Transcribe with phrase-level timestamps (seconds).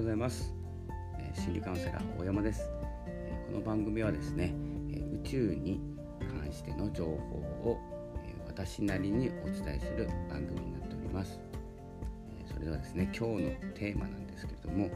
[0.00, 0.54] ございます、
[1.18, 2.70] え、心理カウンセラー大山です、
[3.06, 4.54] え、この番組はですね、
[4.90, 5.78] え、宇宙に
[6.42, 7.10] 関しての情報
[7.70, 7.78] を、
[8.24, 11.38] え私なりにお伝えする番組になっております、
[12.30, 14.90] えそれではですね今日のテーマなんですけれども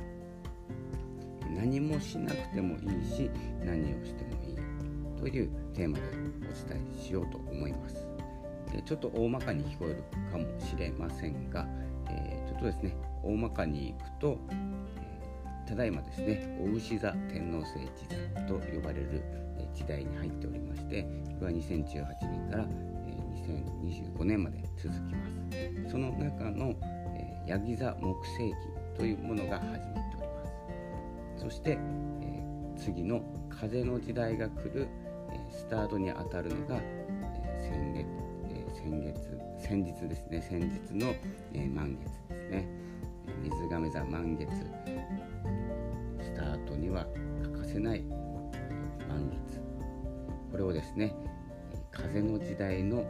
[1.54, 3.30] 何もしなくてもいいし
[3.62, 8.06] 何をしてもいいというテーマでお伝えしようと思います。
[8.86, 11.66] ちょっと大まかに聞こえるかもしれませんが、
[12.08, 14.38] えー、ちょっとですね大まかにいくと、
[15.66, 19.22] ただいまですねお牛座天皇制時代と呼ばれる
[19.74, 21.02] 時代に入っておりまして
[21.38, 22.66] これは2018年から
[23.44, 25.90] 2025年まで続きます。
[25.90, 26.74] その中の、
[27.14, 28.54] えー、ヤギ座木星期
[28.96, 30.46] というものが始まっておりま
[31.36, 31.42] す。
[31.42, 31.78] そして、
[32.22, 32.42] え、
[32.76, 34.88] 次の風の時代が来る、
[35.30, 38.06] え、スタートにあたるのが、え先月、
[38.50, 41.14] え先月先日ですね先日の、
[41.52, 42.68] え満月ですね。
[43.42, 44.48] 水亀座満月。
[46.74, 47.06] トには
[47.42, 48.02] 欠かせない
[49.08, 49.60] 満月
[50.50, 51.14] これをですね
[51.90, 53.04] 風の時代の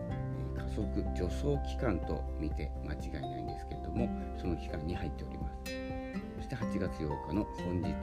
[0.57, 5.55] 加速助走期間と見て間違いないんですけれどもその期間に入っております。
[6.37, 7.95] そして8月8日の本日、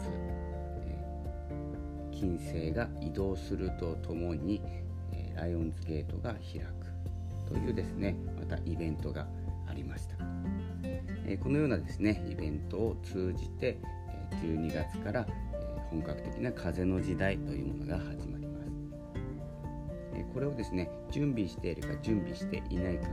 [2.12, 4.62] 金星が移動するとともに、
[5.36, 9.28] ライオンズゲートが開くというですねまたイベントが
[9.70, 10.16] ありました。
[11.44, 13.78] このようなですねイベントを通じて
[14.44, 15.28] 12月から
[15.92, 18.72] 本格的な風の時代というものが始まります。
[20.34, 23.08] これをですね準備しているか準備していないか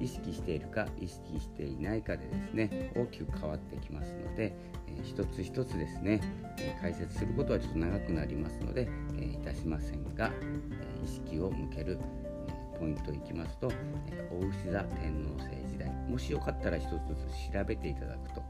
[0.00, 4.54] 意識しているか意識していないかでですね大きく変わってきますので、
[4.86, 6.20] え一つ一つですね、
[6.58, 11.98] え解説することはちょっと長くなりますので、えいたしませんが、え意識を向ける、
[12.48, 13.70] えポイントいきますと、
[14.10, 16.98] えお牛座天皇制時代もしよかったら一つず
[17.50, 18.42] つ調べていただくと、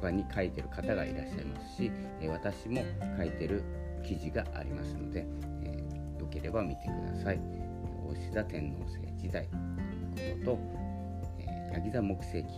[0.00, 2.84] 他に書いてる方がいらっしゃいますし、えー、私も
[3.16, 3.62] 書いてる
[4.06, 5.26] 記事がありますので、
[5.64, 7.40] えー、よければ見てください。
[8.06, 9.48] 大志座天皇制時代
[10.14, 10.58] ということと、
[11.38, 12.48] えー、ヤギ座木星期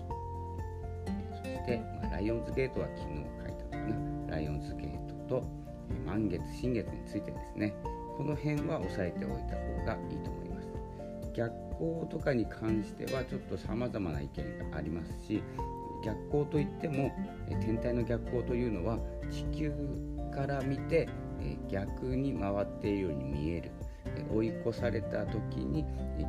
[1.30, 3.94] そして、まあ、ライオンズゲートは昨日書いたのか
[4.28, 5.44] なライオンズゲートと、
[5.90, 7.74] えー、満月新月についてですね
[8.16, 10.68] この辺は押さえておいた方がいいと思います。
[11.34, 15.42] 逆光とかに関してはちょっと様々な意見がありますし
[16.04, 17.10] 逆光といっても
[17.60, 18.98] 天体の逆光というのは
[19.30, 19.72] 地球
[20.34, 21.08] から見て
[21.68, 23.72] 逆に回っているように見える。
[24.32, 25.84] 追い越された時に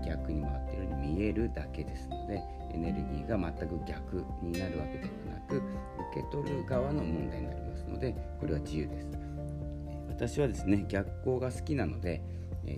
[0.05, 2.41] 逆に回っているように見えるだけですので
[2.71, 5.63] エネルギーが全く逆になるわけではなく受
[6.15, 9.07] け取る側の問題になりますのでこれは自由です。
[10.09, 12.21] 私はですね逆光が好きなので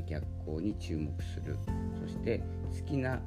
[0.07, 1.57] 逆光に注目する。
[1.99, 2.41] そして
[2.79, 3.21] 好きな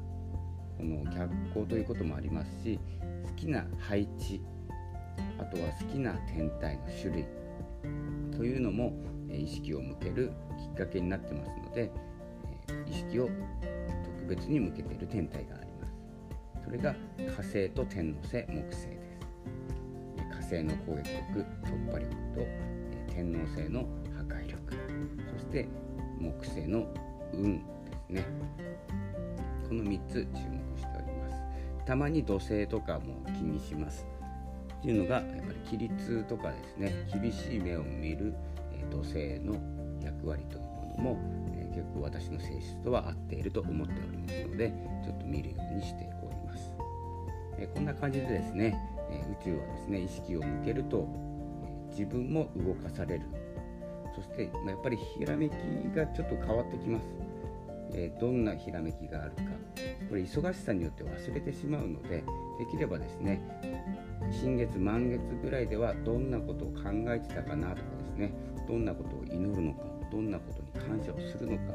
[0.78, 2.80] この逆光ということもありますし
[3.34, 4.42] きな配置
[5.38, 7.26] あとは好きな天体の種類
[8.36, 8.92] というのも
[9.30, 11.90] 意識を向けるきっかけになってますので
[12.86, 13.28] 意識を
[14.26, 16.64] 特別に向けている天体があります。
[16.64, 19.14] それが火星と天王星木星です。
[20.30, 22.40] 火星の攻撃力突破力と
[23.12, 23.80] 天王星の
[24.16, 24.74] 破壊力。
[25.32, 25.68] そして
[26.18, 26.86] 木星の
[27.32, 27.64] 運で
[28.08, 28.24] すね。
[29.68, 30.63] この3つ注目
[31.86, 34.06] たまに土星とかも気にします。
[34.78, 36.92] っていうのがやっぱり規律とかですね。
[37.12, 38.34] 厳しい目を見る、
[38.72, 39.54] え土星の
[40.02, 41.18] 役割というものも、
[41.54, 44.72] え結構私の性質とは合っていると思っておりますので
[45.02, 46.70] ちょっと見るようにしております、
[47.58, 48.76] えこんな感じでですね、
[49.10, 51.08] え宇宙はですね意識を向けると、
[51.90, 53.22] 自分も動かされる。
[54.14, 55.52] そしてやっぱりひらめき
[55.94, 57.04] がちょっと変わってきます、
[57.94, 59.42] え、どんなひらめきがあるか。
[60.08, 62.22] これ忙しさによって忘れてしまうので
[62.58, 63.40] できればですね
[64.30, 68.32] 新月満月ぐらいではどんなことを考えてたかなとかですね
[68.68, 71.74] どんなことを祈るのかどんなことに感謝をするのか。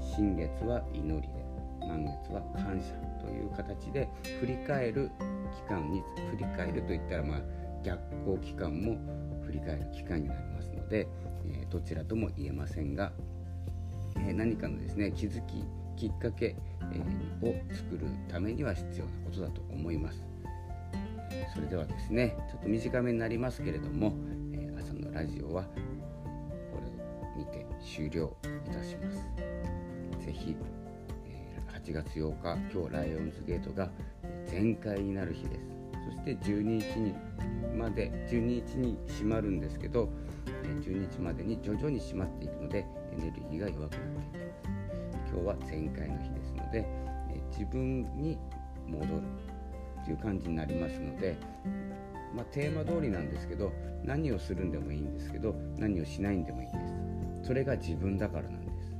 [0.00, 1.44] 新月は祈りで
[1.80, 4.08] 満月は感謝という形で
[4.40, 5.10] 振り返る
[5.54, 7.40] 期間に振り返るといったらまあ
[7.84, 8.96] 逆行期間も
[9.44, 11.06] 振り返る期間になりますので、
[11.50, 13.12] えどちらとも言えませんが、
[14.20, 15.64] え何かのですね気づき
[15.96, 16.54] きっかけ、
[16.92, 20.22] えを作るためには必要なことだと思います。
[21.54, 24.12] それではですねちょっと短めになりますけれども、
[24.52, 25.70] え朝のラジオはこ
[26.80, 28.36] れを見て終了
[28.66, 29.16] いたします。
[30.24, 30.56] ぜひ、
[31.26, 33.90] え8月8日今日ライオンズゲートが
[34.46, 35.76] 全開になる日です。
[36.06, 37.14] そして12日に
[37.76, 40.08] まで12日に閉まるんですけど
[40.86, 44.46] 12日までに徐々に閉まっていくのでエネルギーが弱くなっていきます。
[45.32, 46.86] 今日は前回の日ですので
[47.50, 48.38] 自分に
[48.86, 49.22] 戻る
[50.04, 51.36] という感じになりますので
[52.36, 53.72] まあ、テーマ通りなんですけど
[54.04, 56.78] 何をするんでもいいんですけど何をしないんでもいいんで
[57.42, 57.48] す。
[57.48, 58.94] それが自分だからなんです。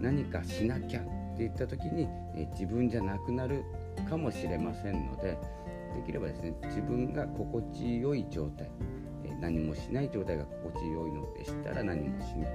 [0.00, 3.64] 何かしなきゃって言った時に、え自分じゃなくなる
[4.08, 5.38] かもしれませんので
[5.94, 8.68] できればですね自分が心地よい状態、
[9.42, 12.52] 何もしない状態が心地よいのでしたら何もしない。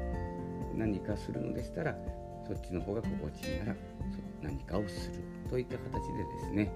[0.73, 1.93] 何かするのでしたら
[2.47, 3.75] そっちの方が心地いいなら
[4.41, 5.19] 何かをする
[5.49, 6.71] といった形でですね、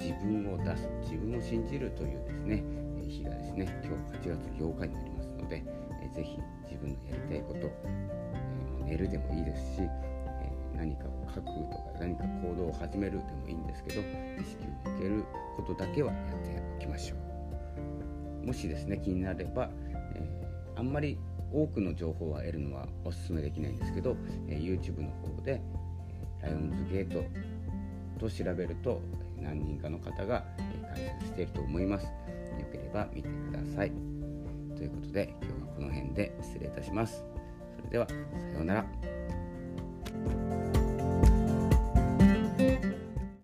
[0.00, 2.62] 自分を出す自分を信じるというですね、
[3.04, 5.64] 日がですね今日8月8日になりますので、
[6.02, 6.38] えー、ぜひ
[6.70, 7.70] 自分のやりたいこと、
[8.84, 9.80] 寝るでもいいですし、
[10.76, 15.24] 何かを書くとか何か行動を始めるでもいいんですけど意識を向ける
[15.56, 17.27] ことだけはやっておきましょう。
[18.48, 19.68] もしですね気になれば、
[20.14, 21.18] えー、あんまり
[21.52, 24.16] 多くの情報は得るのはお勧めできないんですけど、
[24.48, 25.60] えー、YouTube の方で、
[26.40, 27.22] ライオンズゲート
[28.18, 29.02] と調べると
[29.36, 30.46] 何人かの方が
[30.94, 32.06] 解説していると思います。
[32.06, 32.10] よ
[32.72, 33.92] ければ見てください。
[34.74, 37.22] ということで今日はこの辺で失礼いたします。
[37.76, 40.47] それではさようなら。